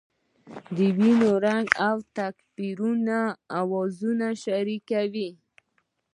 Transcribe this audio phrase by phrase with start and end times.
[0.75, 3.19] د وینې رنګ او تکبیرونو
[3.59, 5.29] اوازونه شریک وو.